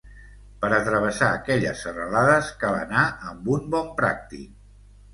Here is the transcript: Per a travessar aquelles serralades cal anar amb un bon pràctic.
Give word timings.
Per 0.63 0.71
a 0.77 0.79
travessar 0.87 1.27
aquelles 1.35 1.85
serralades 1.87 2.51
cal 2.65 2.81
anar 2.81 3.07
amb 3.33 3.55
un 3.61 3.73
bon 3.79 3.97
pràctic. 4.05 4.53